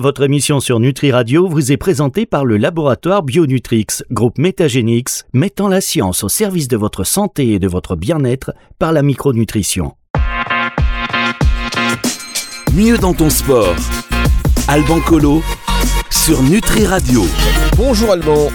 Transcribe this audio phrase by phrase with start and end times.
[0.00, 5.66] Votre émission sur Nutri Radio vous est présentée par le laboratoire Bionutrix, groupe Métagénix, mettant
[5.66, 9.96] la science au service de votre santé et de votre bien-être par la micronutrition.
[12.72, 13.74] Mieux dans ton sport.
[14.68, 15.42] Alban Colo
[16.10, 17.24] sur Nutri Radio.
[17.76, 18.50] Bonjour Alban.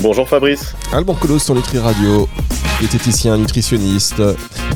[0.00, 0.74] Bonjour Fabrice.
[0.92, 2.28] Alban Colo sur Nutri Radio
[2.80, 4.20] diététicien, nutritionniste,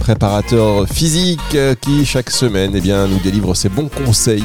[0.01, 4.45] préparateur physique euh, qui chaque semaine eh bien, nous délivre ses bons conseils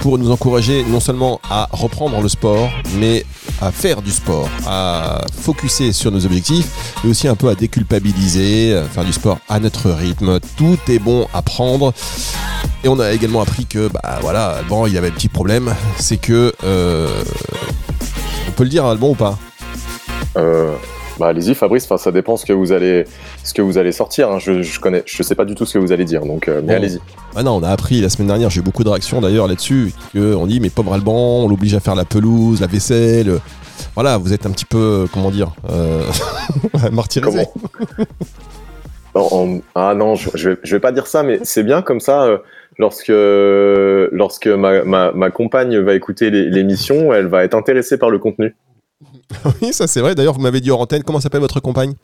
[0.00, 3.24] pour nous encourager non seulement à reprendre le sport, mais
[3.60, 8.82] à faire du sport, à focuser sur nos objectifs et aussi un peu à déculpabiliser,
[8.92, 10.40] faire du sport à notre rythme.
[10.56, 11.94] Tout est bon à prendre.
[12.84, 15.74] Et on a également appris que, bah voilà, Alban, il y avait un petit problème,
[15.98, 17.08] c'est que, euh,
[18.48, 19.38] on peut le dire, Alban ou pas?
[20.38, 20.72] Euh,
[21.18, 21.84] bah, allez-y, Fabrice.
[21.84, 23.04] Enfin, ça dépend ce que vous allez,
[23.42, 24.30] ce que vous allez sortir.
[24.30, 24.38] Hein.
[24.38, 26.60] Je, je connais, je sais pas du tout ce que vous allez dire, donc euh,
[26.64, 27.00] mais allez-y.
[27.34, 28.50] Ah non, on a appris la semaine dernière.
[28.50, 29.92] J'ai eu beaucoup de réactions d'ailleurs là-dessus.
[30.12, 33.40] Que on dit mais pauvre Alban, on l'oblige à faire la pelouse, la vaisselle.
[33.94, 36.02] Voilà, vous êtes un petit peu, comment dire, euh,
[36.92, 37.46] martyrisé.
[39.74, 42.24] ah non, je, je, vais, je, vais, pas dire ça, mais c'est bien comme ça.
[42.24, 42.38] Euh,
[42.78, 43.12] lorsque
[44.12, 48.54] lorsque ma, ma, ma, compagne va écouter l'émission, elle va être intéressée par le contenu.
[49.62, 50.14] oui, ça c'est vrai.
[50.14, 51.94] D'ailleurs, vous m'avez dit hors antenne, comment s'appelle votre compagne?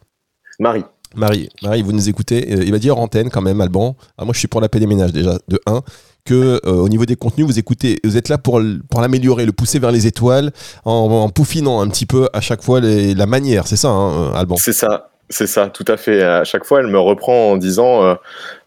[0.59, 0.84] Marie.
[1.17, 2.53] Marie, Marie, vous nous écoutez.
[2.53, 3.97] Euh, il m'a dit hors antenne quand même, Alban.
[4.19, 5.83] Ah, moi, je suis pour la paix des ménages déjà, de 1
[6.25, 9.53] que euh, au niveau des contenus, vous écoutez, vous êtes là pour, pour l'améliorer, le
[9.53, 10.53] pousser vers les étoiles,
[10.84, 13.67] en, peaufinant un petit peu à chaque fois la manière.
[13.67, 14.56] C'est ça, hein, Alban?
[14.56, 15.11] C'est ça.
[15.31, 16.22] C'est ça, tout à fait.
[16.22, 18.15] À chaque fois, elle me reprend en disant euh,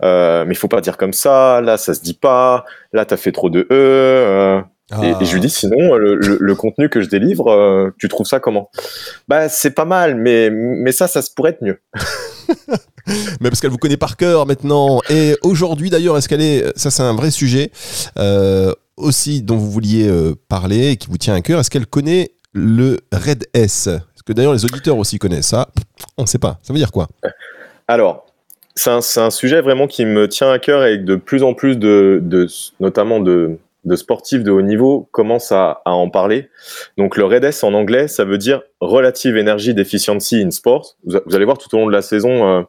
[0.04, 3.18] euh, Mais il faut pas dire comme ça, là, ça se dit pas, là, t'as
[3.18, 4.64] fait trop de E.
[4.92, 8.70] Et, je lui dis sinon le, contenu que je délivre, euh, tu trouves ça comment?
[9.28, 11.82] Bah c'est pas mal, mais mais ça ça se pourrait être mieux.
[13.42, 15.02] mais parce qu'elle vous connaît par cœur maintenant.
[15.10, 17.72] Et aujourd'hui d'ailleurs, est-ce qu'elle est ça c'est un vrai sujet
[18.18, 21.60] euh, aussi dont vous vouliez euh, parler et qui vous tient à cœur.
[21.60, 23.88] Est-ce qu'elle connaît le Red S?
[23.88, 25.68] Est-ce que d'ailleurs les auditeurs aussi connaissent ça
[26.18, 26.60] On ne sait pas.
[26.62, 27.10] Ça veut dire quoi?
[27.90, 28.24] Alors.
[28.80, 31.78] C'est un, un, sujet vraiment qui me tient à cœur et de plus en plus
[31.78, 32.46] de, de
[32.80, 36.50] notamment de, de sportifs de haut niveau commencent à, en parler.
[36.98, 40.98] Donc le REDS en anglais, ça veut dire Relative Energy Deficiency in Sport.
[41.06, 42.62] Vous, allez voir tout au long de la saison, euh,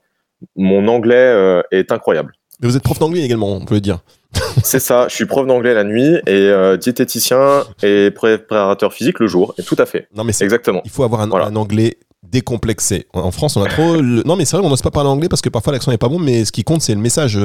[0.56, 2.32] mon anglais euh, est incroyable.
[2.60, 3.98] Mais vous êtes prof d'anglais également, on peut le dire.
[4.62, 9.26] C'est ça, je suis prof d'anglais la nuit et euh, diététicien et préparateur physique le
[9.26, 9.54] jour.
[9.58, 10.08] Et tout à fait.
[10.14, 10.82] Non mais exactement.
[10.84, 13.06] Il faut avoir un, anglais décomplexé.
[13.12, 13.96] En France, on a trop.
[14.02, 16.08] Non, mais c'est vrai, on n'ose pas parler anglais parce que parfois l'accent n'est pas
[16.08, 17.38] bon, mais ce qui compte, c'est le message.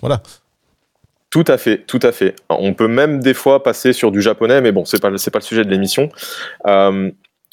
[0.00, 0.22] voilà.
[1.30, 2.34] Tout à fait, tout à fait.
[2.48, 5.44] On peut même des fois passer sur du japonais, mais bon, c'est pas pas le
[5.44, 6.10] sujet de l'émission.
[6.66, 7.10] Euh,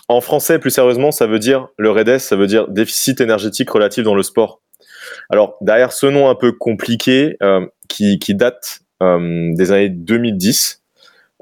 [0.10, 4.04] en français, plus sérieusement, ça veut dire le REDES, ça veut dire déficit énergétique relatif
[4.04, 4.62] dans le sport.
[5.30, 10.82] Alors derrière ce nom un peu compliqué, euh, qui, date euh, des années 2010,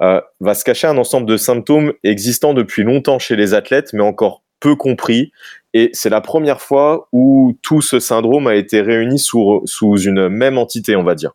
[0.01, 4.03] euh, va se cacher un ensemble de symptômes existants depuis longtemps chez les athlètes, mais
[4.03, 5.31] encore peu compris.
[5.73, 9.63] Et c'est la première fois où tout ce syndrome a été réuni sous
[9.97, 11.33] une même entité, on va dire.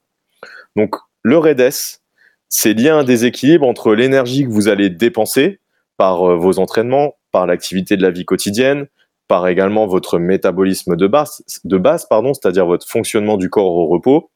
[0.77, 2.01] Donc le REDES,
[2.49, 5.61] c'est lié à un déséquilibre entre l'énergie que vous allez dépenser
[5.97, 8.87] par euh, vos entraînements, par l'activité de la vie quotidienne,
[9.29, 14.31] par également votre métabolisme de base, pardon, c'est-à-dire votre fonctionnement du corps au repos,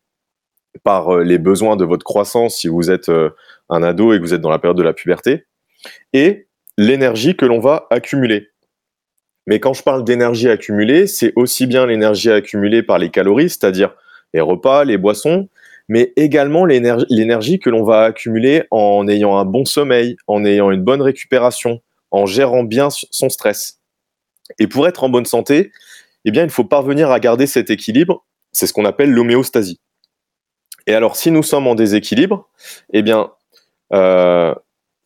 [0.85, 3.31] par euh, les besoins de votre croissance si vous êtes euh,
[3.71, 5.47] un ado et que vous êtes dans la période de la puberté,
[6.13, 6.47] et
[6.79, 8.51] l'énergie que l'on va accumuler.
[9.47, 13.95] Mais quand je parle d'énergie accumulée, c'est aussi bien l'énergie accumulée par les calories, c'est-à-dire
[14.33, 15.49] les repas, les boissons,
[15.89, 20.83] mais également l'énergie que l'on va accumuler en ayant un bon sommeil, en ayant une
[20.83, 21.81] bonne récupération,
[22.11, 23.81] en gérant bien son stress.
[24.59, 25.73] Et pour être en bonne santé,
[26.25, 28.25] eh il faut parvenir à garder cet équilibre.
[28.53, 29.81] C'est ce qu'on appelle l'homéostasie.
[30.87, 32.49] Et alors, si nous sommes en déséquilibre,
[32.93, 33.31] eh bien,
[33.93, 34.55] euh,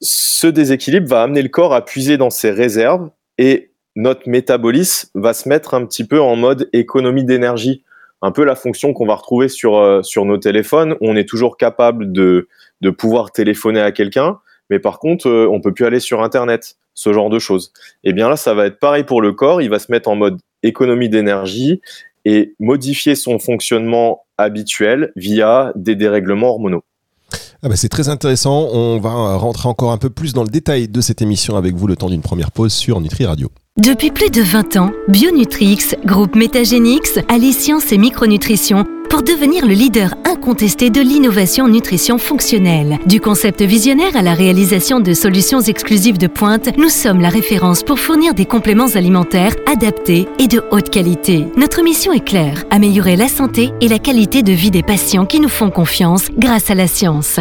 [0.00, 5.34] ce déséquilibre va amener le corps à puiser dans ses réserves et notre métabolisme va
[5.34, 7.84] se mettre un petit peu en mode économie d'énergie
[8.23, 10.97] un peu la fonction qu'on va retrouver sur, euh, sur nos téléphones.
[11.01, 12.49] On est toujours capable de,
[12.81, 14.39] de pouvoir téléphoner à quelqu'un,
[14.71, 17.73] mais par contre, euh, on peut plus aller sur Internet, ce genre de choses.
[18.05, 19.62] Et eh bien là, ça va être pareil pour le corps.
[19.62, 21.81] Il va se mettre en mode économie d'énergie
[22.25, 26.85] et modifier son fonctionnement habituel via des dérèglements hormonaux.
[27.62, 28.69] Ah bah c'est très intéressant.
[28.73, 31.87] On va rentrer encore un peu plus dans le détail de cette émission avec vous
[31.87, 33.50] le temps d'une première pause sur Nutri Radio.
[33.78, 39.72] Depuis plus de 20 ans, Bionutrix, groupe Métagénix, allie science et micronutrition pour devenir le
[39.72, 42.98] leader incontesté de l'innovation nutrition fonctionnelle.
[43.06, 47.84] Du concept visionnaire à la réalisation de solutions exclusives de pointe, nous sommes la référence
[47.84, 51.46] pour fournir des compléments alimentaires adaptés et de haute qualité.
[51.56, 55.38] Notre mission est claire, améliorer la santé et la qualité de vie des patients qui
[55.38, 57.38] nous font confiance grâce à la science.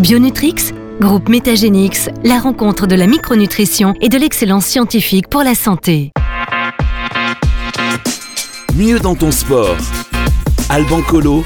[0.00, 6.10] Bionutrix Groupe Métagénix, la rencontre de la micronutrition et de l'excellence scientifique pour la santé.
[8.74, 9.76] Mieux dans ton sport.
[10.68, 11.44] Alban Colo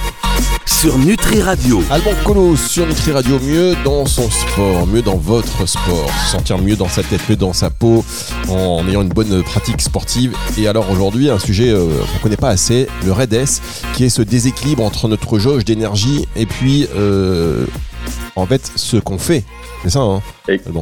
[0.64, 1.82] sur Nutri Radio.
[1.90, 6.56] Alban Colo sur Nutri Radio, mieux dans son sport, mieux dans votre sport, se sentir
[6.56, 8.06] mieux dans sa tête, mieux dans sa peau,
[8.48, 10.34] en ayant une bonne pratique sportive.
[10.56, 13.60] Et alors aujourd'hui, un sujet euh, qu'on ne connaît pas assez, le REDS,
[13.92, 17.66] qui est ce déséquilibre entre notre jauge d'énergie et puis euh,
[18.36, 19.44] en fait ce qu'on fait.
[19.82, 20.22] C'est ça, hein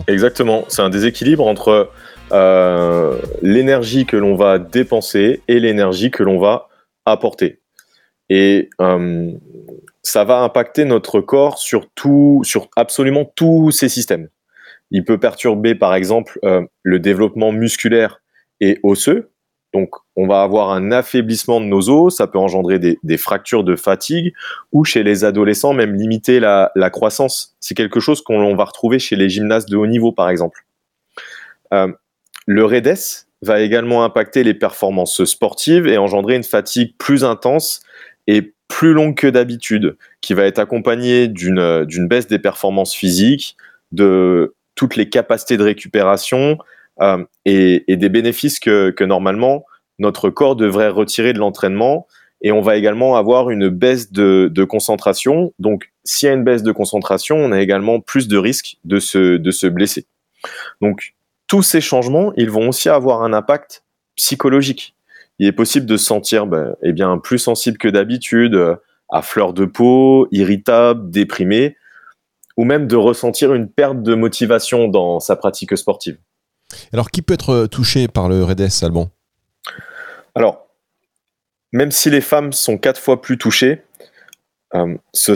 [0.06, 0.64] Exactement.
[0.68, 1.90] C'est un déséquilibre entre
[2.32, 6.68] euh, l'énergie que l'on va dépenser et l'énergie que l'on va
[7.06, 7.60] apporter.
[8.28, 9.32] Et euh,
[10.02, 14.28] ça va impacter notre corps sur, tout, sur absolument tous ces systèmes.
[14.92, 18.22] Il peut perturber, par exemple, euh, le développement musculaire
[18.60, 19.30] et osseux.
[19.72, 23.76] Donc, on va avoir un affaiblissement de nos os, ça peut engendrer des, fractures de
[23.76, 24.32] fatigue,
[24.72, 27.56] ou chez les adolescents, même limiter la, la croissance.
[27.60, 30.64] C'est quelque chose qu'on va retrouver chez les gymnastes de haut niveau, par exemple.
[31.72, 31.92] Euh,
[32.46, 37.82] le REDES va également impacter les performances sportives et engendrer une fatigue plus intense
[38.26, 43.56] et plus longue que d'habitude, qui va être accompagnée d'une baisse des performances physiques,
[43.92, 46.58] de toutes les capacités de récupération
[47.00, 49.64] euh, et, des bénéfices que, normalement
[49.98, 52.06] notre corps devrait retirer de l'entraînement.
[52.40, 55.52] Et on va également avoir une baisse de, concentration.
[55.58, 58.98] Donc, s'il y a une baisse de concentration, on a également plus de risques de
[58.98, 60.06] se, de se blesser.
[60.80, 61.14] Donc,
[61.48, 63.84] tous ces changements, ils vont aussi avoir un impact
[64.16, 64.94] psychologique
[65.40, 68.76] il est possible de se sentir ben, eh bien, plus sensible que d'habitude, euh,
[69.08, 71.76] à fleur de peau, irritable, déprimé,
[72.58, 76.18] ou même de ressentir une perte de motivation dans sa pratique sportive.
[76.92, 79.10] Alors, qui peut être euh, touché par le REDES, Alban
[80.34, 80.66] Alors,
[81.72, 83.82] même si les femmes sont quatre fois plus touchées,
[84.74, 85.32] euh, ce,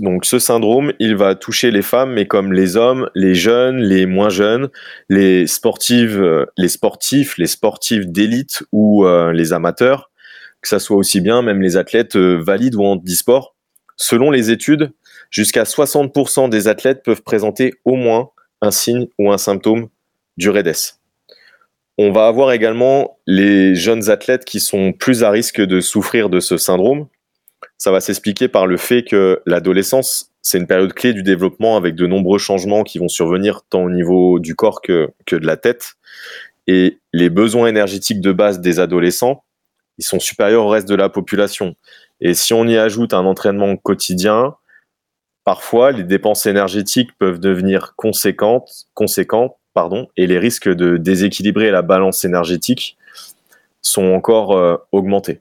[0.00, 4.06] donc, ce syndrome, il va toucher les femmes, mais comme les hommes, les jeunes, les
[4.06, 4.70] moins jeunes,
[5.08, 10.10] les sportives, euh, les sportifs, les sportifs d'élite ou les amateurs,
[10.60, 13.54] que ça soit aussi bien même les athlètes valides ou en e-sport.
[13.96, 14.92] Selon les études,
[15.30, 18.30] jusqu'à 60% des athlètes peuvent présenter au moins
[18.60, 19.88] un signe ou un symptôme
[20.36, 20.98] du REDES.
[21.98, 26.40] On va avoir également les jeunes athlètes qui sont plus à risque de souffrir de
[26.40, 27.06] ce syndrome,
[27.82, 31.96] ça va s'expliquer par le fait que l'adolescence, c'est une période clé du développement avec
[31.96, 35.56] de nombreux changements qui vont survenir tant au niveau du corps que, que de la
[35.56, 35.94] tête.
[36.68, 39.42] Et les besoins énergétiques de base des adolescents,
[39.98, 41.74] ils sont supérieurs au reste de la population.
[42.20, 44.54] Et si on y ajoute un entraînement quotidien,
[45.42, 51.82] parfois les dépenses énergétiques peuvent devenir conséquentes, conséquentes pardon, et les risques de déséquilibrer la
[51.82, 52.96] balance énergétique
[53.80, 55.40] sont encore euh, augmentés.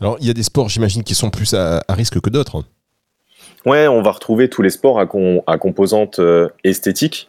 [0.00, 2.64] Alors, il y a des sports, j'imagine, qui sont plus à, risque que d'autres.
[3.64, 5.08] Ouais, on va retrouver tous les sports à,
[5.46, 7.28] à composante euh, esthétique.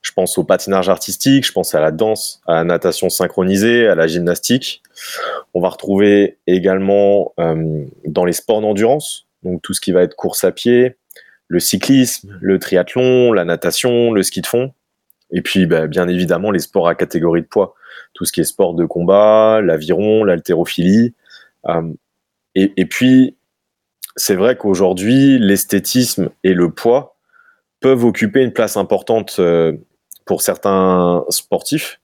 [0.00, 3.94] Je pense au patinage artistique, je pense à la danse, à la natation synchronisée, à
[3.94, 4.82] la gymnastique.
[5.54, 10.14] On va retrouver également euh, dans les sports d'endurance, donc tout ce qui va être
[10.14, 10.96] course à pied,
[11.48, 14.72] le cyclisme, le triathlon, la natation, le ski de fond.
[15.34, 17.74] Et puis, bah, bien évidemment, les sports à catégorie de poids.
[18.14, 21.12] Tout ce qui est sport de combat, l'aviron, l'haltérophilie.
[21.68, 21.92] Euh,
[22.54, 23.36] et, puis,
[24.14, 27.16] c'est vrai qu'aujourd'hui, l'esthétisme et le poids
[27.80, 29.72] peuvent occuper une place importante euh,
[30.24, 32.00] pour certains sportifs.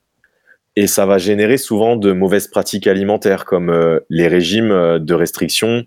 [0.75, 5.85] Et ça va générer souvent de mauvaises pratiques alimentaires, comme euh, les régimes de restriction,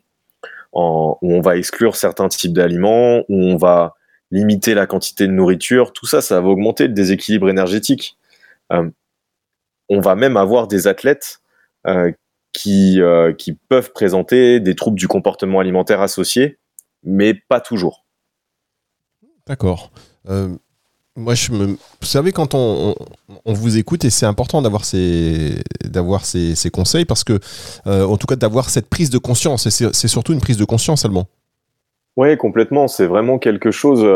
[0.73, 3.95] où on va exclure certains types d'aliments, où on va
[4.31, 5.93] limiter la quantité de nourriture.
[5.93, 8.19] Tout ça, ça va augmenter le déséquilibre énergétique.
[8.71, 11.41] on va même avoir des athlètes
[12.55, 16.59] qui, euh, qui peuvent présenter des troubles du comportement alimentaire associés,
[17.03, 18.07] mais pas toujours.
[19.47, 19.91] D'accord.
[20.31, 20.49] Euh,
[21.17, 21.67] moi, je me...
[21.67, 22.95] Vous savez, quand on,
[23.45, 25.63] on, vous écoute, et c'est important d'avoir ces,
[26.23, 27.39] ces, ces, conseils, parce que,
[27.87, 30.65] euh, en tout cas, d'avoir cette prise de conscience, et c'est surtout une prise de
[30.65, 31.29] conscience, allemand.
[32.17, 32.89] Oui, complètement.
[32.89, 34.07] C'est vraiment quelque chose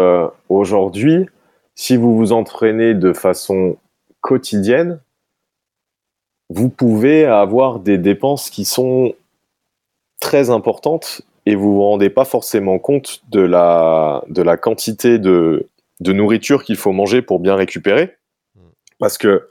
[0.48, 1.26] aujourd'hui.
[1.74, 3.76] Si vous vous entraînez de façon
[4.20, 5.00] quotidienne,
[6.50, 9.14] vous pouvez avoir des dépenses qui sont
[10.20, 15.68] très importantes et vous vous rendez pas forcément compte de la, de la quantité de,
[16.00, 18.16] de nourriture qu'il faut manger pour bien récupérer.
[18.98, 19.48] Parce que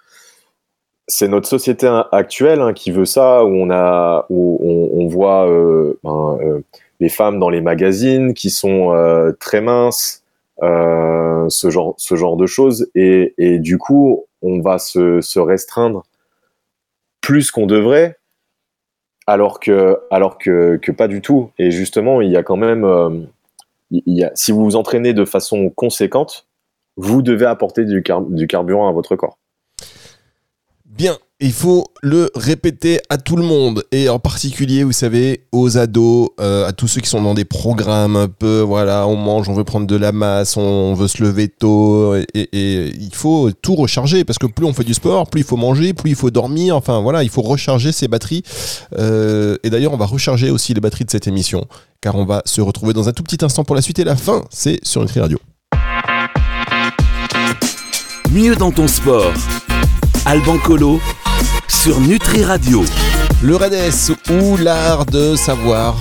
[1.07, 4.59] c'est notre société actuelle hein, qui veut ça, où on, a, où
[4.93, 6.59] on, voit euh, ben, euh,
[6.99, 10.23] les femmes dans les magazines qui sont euh, très minces,
[10.61, 12.89] ce, genre, ce genre de choses.
[12.93, 16.03] Et, du coup, on va se, restreindre
[17.21, 18.17] plus qu'on devrait,
[19.27, 21.51] alors que, alors que, que, pas du tout.
[21.57, 23.27] Et justement, il y a quand même,
[24.35, 26.47] si vous vous entraînez de façon conséquente,
[26.97, 29.37] vous devez apporter du carburant à votre corps.
[30.97, 35.77] Bien, il faut le répéter à tout le monde et en particulier, vous savez, aux
[35.77, 39.47] ados, euh, à tous ceux qui sont dans des programmes un peu, voilà, on mange,
[39.47, 43.75] on veut prendre de la masse, on veut se lever tôt et, il faut tout
[43.75, 46.31] recharger parce que plus on fait du sport, plus il faut manger, plus il faut
[46.31, 46.75] dormir.
[46.75, 48.41] Enfin voilà, il faut recharger ses batteries.
[48.97, 51.67] Euh, et d'ailleurs, on va recharger aussi les batteries de cette émission
[52.01, 54.15] car on va se retrouver dans un tout petit instant pour la suite et la
[54.15, 54.45] fin.
[54.49, 55.37] C'est sur Nutri Radio.
[58.31, 59.31] Mieux dans ton sport.
[60.27, 60.99] Alban Colo
[61.69, 62.83] sur Nutri Radio.
[63.41, 65.95] Le REDES ou l'art de savoir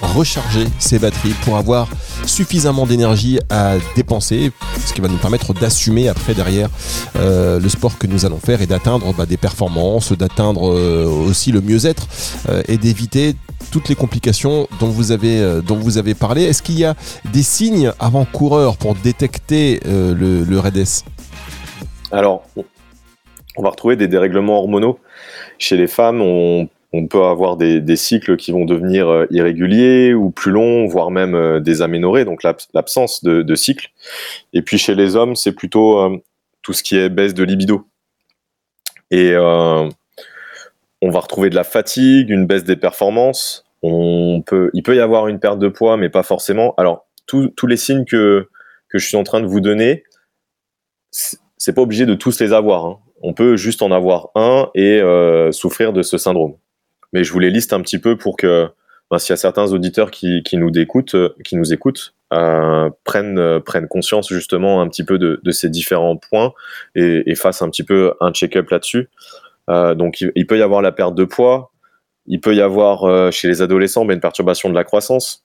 [0.00, 1.86] recharger ses batteries pour avoir
[2.24, 6.70] suffisamment d'énergie à dépenser, ce qui va nous permettre d'assumer après derrière
[7.16, 11.52] euh, le sport que nous allons faire et d'atteindre bah, des performances, d'atteindre euh, aussi
[11.52, 12.08] le mieux-être
[12.48, 13.36] euh, et d'éviter
[13.70, 16.44] toutes les complications dont vous avez, dont vous avez parlé.
[16.44, 16.94] Est-ce qu'il y a
[17.34, 21.04] des signes avant-coureurs pour détecter le, le REDES
[22.10, 22.44] Alors,
[23.56, 24.98] on va retrouver des dérèglements hormonaux.
[25.58, 26.68] Chez les femmes, on,
[27.08, 31.60] peut avoir des, cycles qui vont devenir euh, irréguliers ou plus longs, voire même euh,
[31.60, 33.90] des aménorrhées, donc l'absence de, de, cycle.
[34.52, 36.16] Et puis chez les hommes, c'est plutôt euh,
[36.62, 37.86] tout ce qui est baisse de libido.
[39.10, 43.66] Et on va retrouver de la fatigue, une baisse des performances.
[43.82, 46.72] Il peut y avoir une perte de poids, mais pas forcément.
[46.78, 48.48] Alors, tous les signes que,
[48.88, 50.04] que je suis en train de vous donner,
[51.10, 52.86] c'est pas obligé de tous les avoir.
[52.86, 56.54] Hein on peut juste en avoir un et euh, souffrir de ce syndrome.
[57.12, 58.68] Mais je vous les liste un petit peu pour que,
[59.10, 63.62] ben, s'il y a certains auditeurs qui, nous écoutent, euh, qui nous écoutent, euh, prennent,
[63.88, 66.52] conscience justement un petit peu de, ces différents points
[66.94, 69.08] et, fassent un petit peu un check-up là-dessus.
[69.68, 71.72] donc, il, peut y avoir la perte de poids,
[72.26, 75.44] il peut y avoir chez les adolescents ben, une perturbation de la croissance,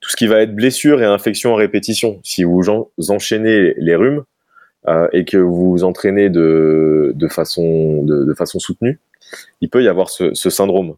[0.00, 2.20] tout ce qui va être blessure et infection à répétition.
[2.22, 2.62] Si vous
[3.10, 4.24] enchaînez les rhumes,
[4.88, 9.00] euh, et que vous vous entraînez de, de, façon, de, façon soutenue,
[9.60, 10.94] il peut y avoir ce, syndrome.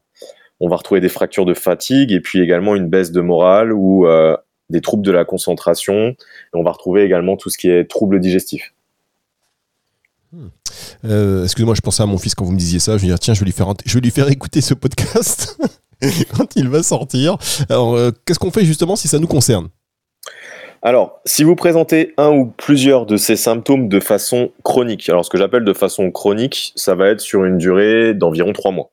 [0.61, 4.07] On va retrouver des fractures de fatigue et puis également une baisse de morale ou
[4.07, 4.37] euh,
[4.71, 6.09] des troubles de la concentration.
[6.09, 6.17] Et
[6.55, 8.75] on va retrouver également tout ce qui est troubles digestifs.
[10.33, 10.49] Hmm.
[11.07, 12.99] Euh, excusez-moi, je pensais à mon fils quand vous me disiez ça.
[12.99, 15.59] Je dire, tiens, je vais lui faire, je vais lui faire écouter ce podcast
[16.37, 17.39] quand il va sortir.
[17.71, 19.69] Alors, qu'est-ce qu'on fait justement si ça nous concerne?
[20.83, 25.31] Alors, si vous présentez un ou plusieurs de ces symptômes de façon chronique, alors ce
[25.31, 28.91] que j'appelle de façon chronique, ça va être sur une durée d'environ trois mois.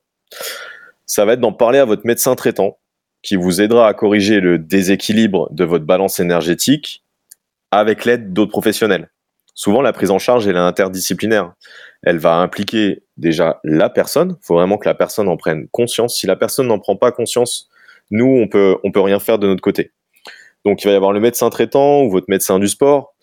[1.06, 2.78] Ça va être d'en parler à votre médecin traitant,
[3.22, 7.04] qui vous aidera à corriger le déséquilibre de votre balance énergétique
[7.72, 9.10] avec l'aide d'autres professionnels.
[9.54, 11.54] Souvent, la prise en charge est interdisciplinaire.
[12.04, 14.38] Elle va impliquer déjà la personne.
[14.42, 16.18] Il faut vraiment que la personne en prenne conscience.
[16.18, 17.70] Si la personne n'en prend pas conscience,
[18.12, 19.92] nous, on peut, on peut rien faire de notre côté.
[20.66, 23.16] Donc il va y avoir le médecin traitant ou votre médecin du sport.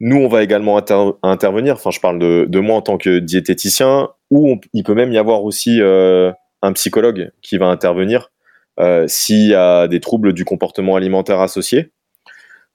[0.00, 0.76] Nous, on va également
[1.22, 1.74] intervenir.
[1.74, 5.42] Enfin, je parle de, moi en tant que diététicien, ou il peut même y avoir
[5.42, 6.30] aussi euh,
[6.62, 8.30] un psychologue qui va intervenir
[8.78, 11.90] euh, s'il y a des troubles du comportement alimentaire associés.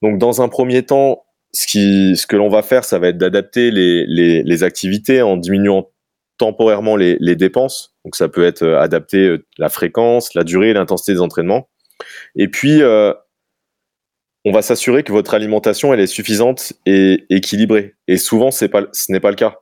[0.01, 1.23] Donc, dans un premier temps,
[1.53, 5.89] ce, que l'on va faire, ça va être d'adapter les, activités en diminuant
[6.37, 7.95] temporairement les, les, dépenses.
[8.03, 11.69] Donc, ça peut être euh, adapter la fréquence, la durée, l'intensité des entraînements.
[12.35, 12.81] Et puis,
[14.45, 17.95] on va s'assurer que votre alimentation est suffisante et équilibrée.
[18.07, 18.65] Et souvent, ce
[19.09, 19.57] n'est pas le cas.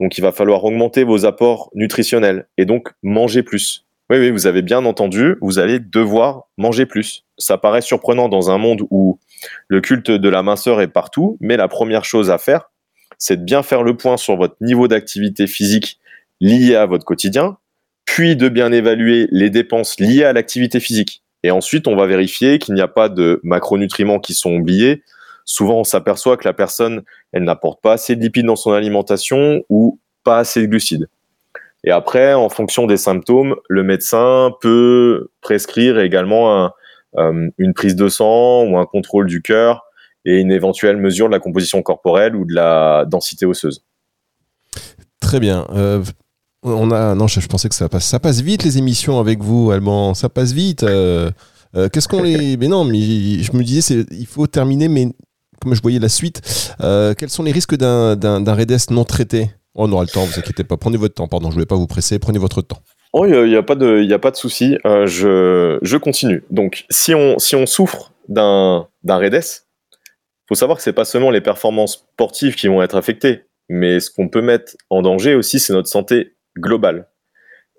[0.00, 3.86] Donc, il va falloir augmenter vos apports nutritionnels et donc manger plus.
[4.10, 7.24] Oui, oui, vous avez bien entendu, vous allez devoir manger plus.
[7.38, 9.18] Ça paraît surprenant dans un monde où
[9.68, 12.70] le culte de la minceur est partout, mais la première chose à faire,
[13.18, 15.98] c'est de bien faire le point sur votre niveau d'activité physique
[16.40, 17.58] lié à votre quotidien,
[18.04, 21.22] puis de bien évaluer les dépenses liées à l'activité physique.
[21.42, 25.02] Et ensuite, on va vérifier qu'il n'y a pas de macronutriments qui sont oubliés.
[25.44, 29.64] Souvent, on s'aperçoit que la personne, elle n'apporte pas assez de lipides dans son alimentation
[29.68, 31.08] ou pas assez de glucides.
[31.84, 36.70] Et après, en fonction des symptômes, le médecin peut prescrire également
[37.18, 39.84] euh, une prise de sang ou un contrôle du cœur
[40.24, 43.84] et une éventuelle mesure de la composition corporelle ou de la densité osseuse.
[45.20, 45.66] Très bien.
[45.74, 46.04] Euh,
[46.62, 49.70] on a non, je, pensais que ça passe, ça passe vite les émissions avec vous,
[49.70, 50.14] Allemand.
[50.14, 50.82] Ça passe vite.
[50.82, 51.30] Euh,
[51.74, 54.88] euh, qu'est-ce qu'on les Mais non, mais je me disais, il faut terminer.
[54.88, 55.08] Mais
[55.60, 56.40] comme je voyais la suite,
[56.80, 59.50] euh, quels sont les risques d'un, REDES non traité?
[59.74, 60.76] Oh, On aura le temps, vous inquiétez pas.
[60.76, 61.28] Prenez votre temps.
[61.28, 62.18] Pardon, je voulais pas vous presser.
[62.18, 62.78] Prenez votre temps.
[63.14, 64.76] Oh, il n'y a, pas de, il a pas de souci.
[64.84, 66.44] je, je continue.
[66.50, 69.64] Donc, si on, si on souffre d'un, d'un REDES,
[70.48, 74.10] faut savoir que c'est pas seulement les performances sportives qui vont être affectées, mais ce
[74.10, 77.08] qu'on peut mettre en danger aussi, c'est notre santé global.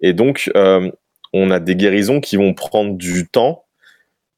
[0.02, 0.92] Et donc, euh,
[1.34, 3.64] on a des guérisons qui vont prendre du temps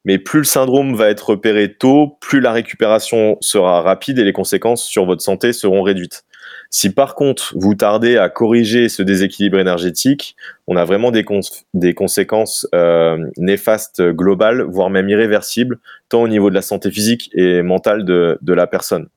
[0.05, 4.33] Mais plus le syndrome va être repéré tôt, plus la récupération sera rapide et les
[4.33, 6.23] conséquences sur votre santé seront réduites.
[6.69, 10.35] Si par contre vous tardez à corriger ce déséquilibre énergétique,
[10.67, 11.25] on a vraiment des,
[11.73, 17.31] des conséquences euh, néfastes globales, voire même irréversibles, tant au niveau de la santé physique
[17.33, 19.07] et mentale de, de la personne.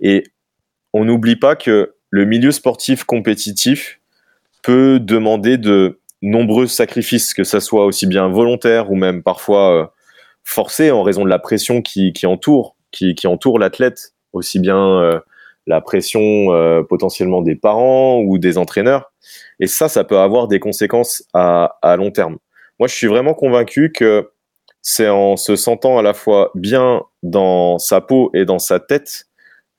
[0.00, 0.24] Et
[0.92, 3.97] on n'oublie pas que le milieu sportif compétitif
[4.62, 9.86] peut demander de nombreux sacrifices, que ça soit aussi bien volontaire ou même parfois euh,
[10.44, 15.20] forcé en raison de la pression qui, entoure, qui, entoure l'athlète, aussi bien euh,
[15.66, 19.12] la pression euh, potentiellement des parents ou des entraîneurs.
[19.60, 22.38] Et ça, ça peut avoir des conséquences à, à long terme.
[22.78, 24.30] Moi, je suis vraiment convaincu que
[24.82, 29.26] c'est en se sentant à la fois bien dans sa peau et dans sa tête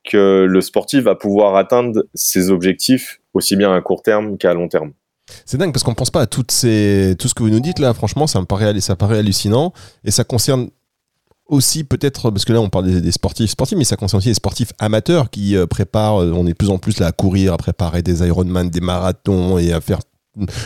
[0.04, 4.68] que le sportif va pouvoir atteindre ses objectifs aussi bien à court terme qu'à long
[4.68, 4.92] terme.
[5.46, 7.16] C'est dingue parce qu'on ne pense pas à toutes ces...
[7.20, 7.94] tout ce que vous nous dites là.
[7.94, 9.74] Franchement, ça me paraît, ça paraît hallucinant.
[10.04, 10.70] Et ça concerne
[11.48, 14.36] aussi peut-être, parce que là on parle des, sportifs sportifs, mais ça concerne aussi les
[14.36, 17.54] sportifs amateurs qui euh, préparent, euh, on est de plus en plus là à courir,
[17.54, 20.00] à préparer des Ironman, des marathons et à faire...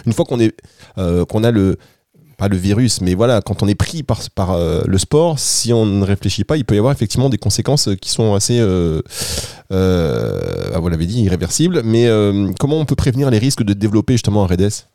[0.05, 0.37] Une fois qu'on
[0.97, 1.77] euh, qu'on a le,
[2.47, 5.85] le virus, mais voilà, quand on est pris par, par euh, le sport, si on
[5.85, 9.01] ne réfléchit pas, il peut y avoir effectivement des conséquences qui sont assez, euh,
[9.71, 11.81] euh, ah, vous l'avez dit, irréversibles.
[11.83, 12.07] Mais
[12.59, 14.87] comment on peut prévenir les risques de développer justement un REDES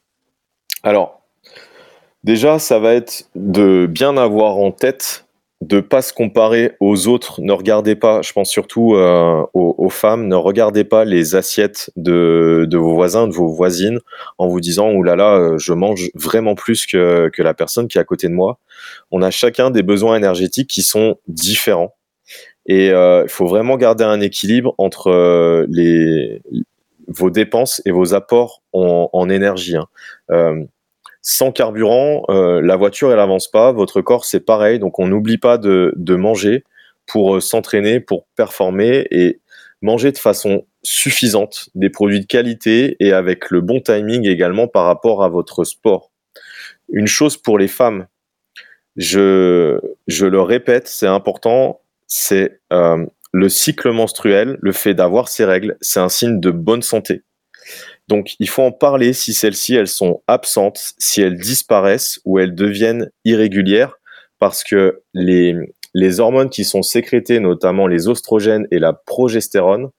[0.82, 1.20] Alors,
[2.24, 5.26] déjà, ça va être de bien avoir en tête
[5.60, 7.40] de pas se comparer aux autres.
[7.40, 12.68] Ne regardez pas, je pense surtout euh, aux, femmes, ne regardez pas les assiettes de,
[12.72, 14.00] vos voisins, de vos voisines,
[14.38, 17.98] en vous disant oh là là, euh, je mange vraiment plus que, la personne qui
[17.98, 18.58] est à côté de moi.
[19.10, 21.94] On a chacun des besoins énergétiques qui sont différents.
[22.66, 25.66] Et euh, il faut vraiment garder un équilibre entre
[27.08, 29.76] vos dépenses et vos apports en, en énergie.
[30.28, 30.66] Hein
[31.22, 33.72] sans carburant, euh, la voiture elle avance pas.
[33.72, 36.64] Votre corps c'est pareil, donc on n'oublie pas de, manger
[37.06, 39.40] pour euh, s'entraîner, pour performer et
[39.82, 44.84] manger de façon suffisante, des produits de qualité et avec le bon timing également par
[44.84, 46.10] rapport à votre sport.
[46.90, 48.06] Une chose pour les femmes,
[48.96, 55.76] je, le répète, c'est important, c'est euh, le cycle menstruel, le fait d'avoir ces règles,
[55.80, 57.22] c'est un signe de bonne santé.
[58.08, 62.54] Donc il faut en parler si celles-ci elles sont absentes, si elles disparaissent ou elles
[62.54, 63.98] deviennent irrégulières,
[64.38, 65.54] parce que les,
[66.18, 69.90] hormones qui sont sécrétées, notamment les oestrogènes et la progestérone,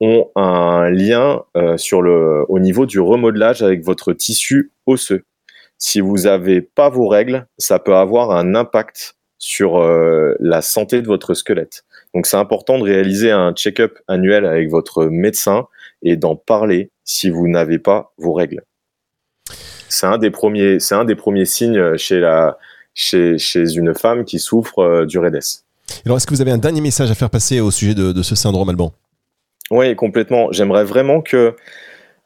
[0.00, 5.24] ont un lien euh, au niveau du remodelage avec votre tissu osseux.
[5.76, 11.02] Si vous n'avez pas vos règles, ça peut avoir un impact sur euh, la santé
[11.02, 11.84] de votre squelette.
[12.14, 15.66] Donc c'est important de réaliser un check-up annuel avec votre médecin
[16.02, 18.62] et d'en parler si vous n'avez pas vos règles.
[19.88, 22.58] C'est un des premiers, c'est un des premiers signes chez la,
[22.92, 25.64] chez, chez une femme qui souffre euh, du REDES.
[26.04, 28.34] Alors, est-ce que vous avez un dernier message à faire passer au sujet de, ce
[28.34, 28.92] syndrome Alban
[29.70, 30.52] Oui, complètement.
[30.52, 31.56] J'aimerais vraiment que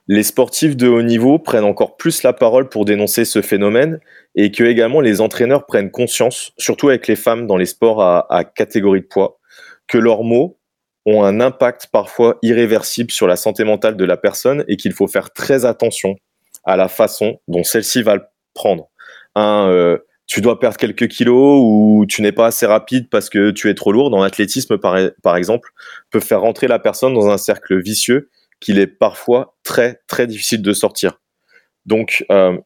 [0.09, 4.01] les sportifs de haut niveau prennent encore plus la parole pour dénoncer ce phénomène
[4.35, 8.27] et que également les entraîneurs prennent conscience, surtout avec les femmes dans les sports à,
[8.35, 9.39] à catégorie de poids,
[9.87, 10.59] que leurs mots
[11.07, 15.09] ont un impact parfois irréversible sur la santé mentale de la personne et qu'il faut
[15.09, 16.17] faire très attention
[16.65, 18.23] à la façon dont celle-ci va le
[18.55, 18.89] prendre.
[19.37, 23.69] Euh, tu dois perdre quelques kilos ou tu n'es pas assez rapide parce que tu
[23.69, 25.71] es trop lourd dans l'athlétisme par, par exemple
[26.11, 30.63] peut faire rentrer la personne dans un cercle vicieux qu'il est parfois très très difficile
[30.63, 31.21] de sortir.
[31.85, 32.57] Donc euh,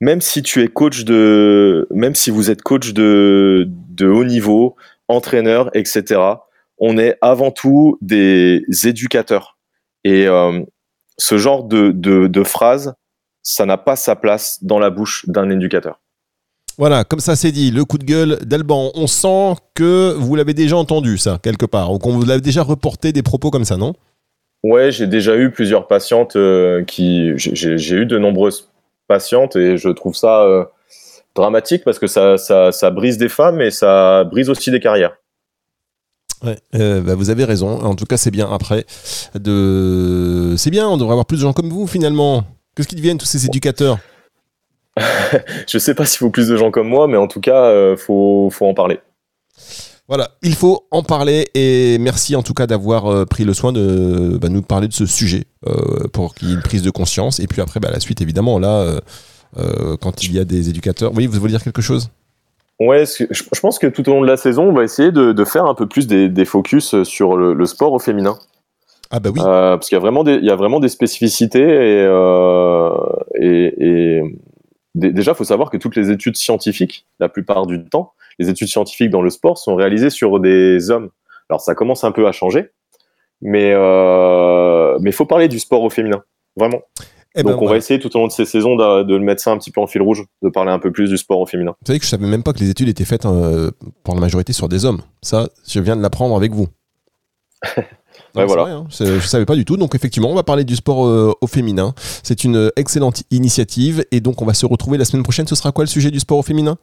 [0.00, 4.76] même si tu es coach de même si vous êtes coach de, de haut niveau,
[5.08, 6.20] entraîneur, etc
[6.82, 9.56] on est avant tout des éducateurs.
[10.02, 10.60] Et euh,
[11.16, 12.94] ce genre de, de, phrase,
[13.42, 16.00] ça n'a pas sa place dans la bouche d'un éducateur.
[16.78, 18.90] Voilà, comme ça c'est dit, le coup de gueule d'Alban.
[18.94, 22.62] On sent que vous l'avez déjà entendu, ça, quelque part, ou qu'on vous l'a déjà
[22.62, 23.94] reporté des propos comme ça, non?
[24.64, 27.32] Ouais, j'ai déjà eu plusieurs patientes euh, qui.
[27.36, 28.70] J'ai eu de nombreuses
[29.06, 30.64] patientes et je trouve ça euh,
[31.36, 35.16] dramatique parce que ça, ça, brise des femmes et ça brise aussi des carrières.
[36.42, 37.80] Ouais, euh, bah vous avez raison.
[37.82, 38.84] En tout cas, c'est bien après.
[39.34, 40.54] De...
[40.56, 42.44] C'est bien, on devrait avoir plus de gens comme vous finalement.
[42.74, 43.98] Qu'est-ce qu'ils deviennent tous ces éducateurs?
[45.68, 47.96] Je sais pas s'il faut plus de gens comme moi, mais en tout cas, euh,
[47.96, 49.00] faut, faut en parler.
[50.08, 53.72] Voilà, il faut en parler et merci en tout cas d'avoir euh, pris le soin
[53.72, 56.90] de bah, nous parler de ce sujet euh, pour qu'il y ait une prise de
[56.90, 57.40] conscience.
[57.40, 59.00] Et puis après, bah, la suite, évidemment, là,
[60.00, 61.12] quand il y a des éducateurs.
[61.14, 62.10] Oui, vous voulez dire quelque chose?
[62.80, 65.66] Ouais, je pense que tout au long de la saison, on va essayer de, faire
[65.66, 68.38] un peu plus des, focus sur le, sport au féminin.
[69.10, 69.40] Ah bah oui.
[69.40, 72.90] Euh, parce qu'il y a vraiment des, il y a vraiment des spécificités et, euh,
[73.34, 74.22] et,
[74.94, 78.68] déjà, il faut savoir que toutes les études scientifiques, la plupart du temps, les études
[78.68, 81.10] scientifiques dans le sport sont réalisées sur des hommes.
[81.50, 82.70] Alors ça commence un peu à changer,
[83.42, 86.22] mais euh, mais faut parler du sport au féminin,
[86.56, 86.80] vraiment.
[87.34, 89.24] Eh Donc ben, on va essayer tout au long de ces saisons de, de, le
[89.24, 91.40] mettre ça un petit peu en fil rouge, de parler un peu plus du sport
[91.40, 91.74] au féminin.
[91.80, 93.70] Vous savez que je savais même pas que les études étaient faites euh,
[94.04, 95.00] pour la majorité sur des hommes.
[95.22, 96.68] Ça, je viens de l'apprendre avec vous.
[97.76, 98.62] ouais, voilà.
[98.64, 98.86] Vrai, hein.
[98.90, 99.78] Je savais pas du tout.
[99.78, 101.94] Donc effectivement, on va parler du sport euh, au féminin.
[102.22, 105.46] C'est une excellente initiative et donc on va se retrouver la semaine prochaine.
[105.46, 106.76] Ce sera quoi le sujet du sport au féminin?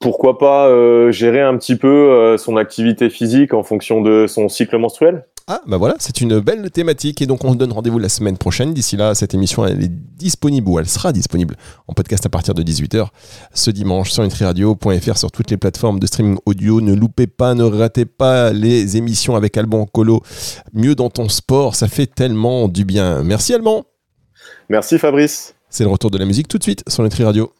[0.00, 4.48] Pourquoi pas euh, gérer un petit peu euh, son activité physique en fonction de son
[4.48, 5.24] cycle menstruel?
[5.50, 8.36] Ah bah voilà, c'est une belle thématique et donc on se donne rendez-vous la semaine
[8.36, 8.74] prochaine.
[8.74, 11.56] D'ici là, cette émission elle est disponible ou elle sera disponible
[11.86, 13.06] en podcast à partir de 18h
[13.54, 16.82] ce dimanche sur nutriradio.fr sur toutes les plateformes de streaming audio.
[16.82, 20.20] Ne loupez pas, ne ratez pas les émissions avec Alban Colo.
[20.74, 23.22] Mieux dans ton sport, ça fait tellement du bien.
[23.22, 23.84] Merci Alban.
[24.68, 25.54] Merci Fabrice.
[25.70, 27.50] C'est le retour de la musique tout de suite sur Nutri Radio.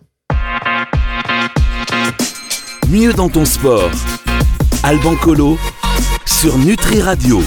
[2.90, 3.90] Mieux dans ton sport.
[4.82, 5.56] Alban Colo
[6.26, 7.40] sur Nutri Radio.